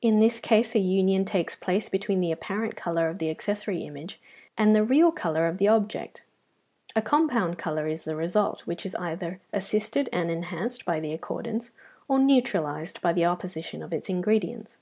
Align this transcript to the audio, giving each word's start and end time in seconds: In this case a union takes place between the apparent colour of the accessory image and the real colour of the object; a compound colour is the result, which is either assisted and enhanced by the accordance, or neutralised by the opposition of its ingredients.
In 0.00 0.20
this 0.20 0.38
case 0.38 0.76
a 0.76 0.78
union 0.78 1.24
takes 1.24 1.56
place 1.56 1.88
between 1.88 2.20
the 2.20 2.30
apparent 2.30 2.76
colour 2.76 3.08
of 3.08 3.18
the 3.18 3.28
accessory 3.30 3.78
image 3.82 4.20
and 4.56 4.76
the 4.76 4.84
real 4.84 5.10
colour 5.10 5.48
of 5.48 5.58
the 5.58 5.66
object; 5.66 6.22
a 6.94 7.02
compound 7.02 7.58
colour 7.58 7.88
is 7.88 8.04
the 8.04 8.14
result, 8.14 8.60
which 8.60 8.86
is 8.86 8.94
either 8.94 9.40
assisted 9.52 10.08
and 10.12 10.30
enhanced 10.30 10.84
by 10.84 11.00
the 11.00 11.12
accordance, 11.12 11.72
or 12.06 12.20
neutralised 12.20 13.00
by 13.02 13.12
the 13.12 13.24
opposition 13.24 13.82
of 13.82 13.92
its 13.92 14.08
ingredients. 14.08 14.78